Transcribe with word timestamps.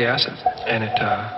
acid, 0.00 0.34
and 0.66 0.84
it 0.84 1.00
uh, 1.00 1.30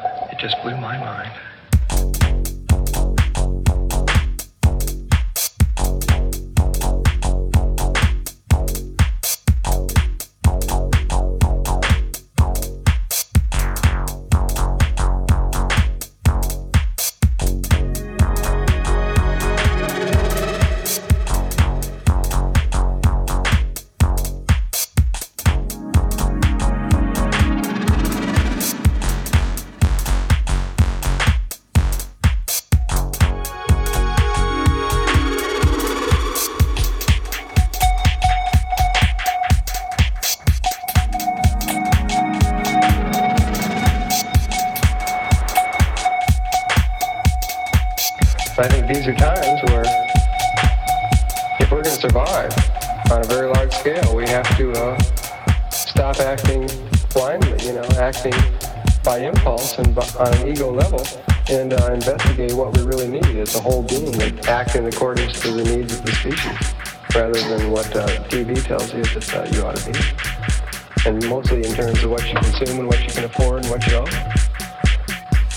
tells 68.67 68.93
you 68.93 69.05
that 69.05 69.33
uh, 69.33 69.47
you 69.53 69.63
ought 69.63 69.77
to 69.77 69.93
be, 69.93 71.09
and 71.09 71.25
mostly 71.29 71.59
in 71.59 71.73
terms 71.73 72.03
of 72.03 72.11
what 72.11 72.27
you 72.27 72.35
consume 72.35 72.81
and 72.81 72.89
what 72.89 73.01
you 73.01 73.09
can 73.09 73.23
afford 73.23 73.63
and 73.63 73.71
what 73.71 73.87
you 73.87 73.95
own. 73.95 74.09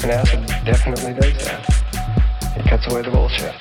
And 0.03 0.11
acid 0.11 0.45
definitely 0.63 1.13
does 1.13 1.43
that. 1.43 2.55
It 2.55 2.69
cuts 2.69 2.85
away 2.85 3.01
the 3.01 3.09
bullshit. 3.09 3.58